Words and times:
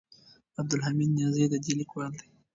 عبدالحمید 0.59 1.09
نیازی 1.17 1.45
د 1.49 1.55
دې 1.63 1.73
لیکوال 1.79 2.11
دی. 2.19 2.27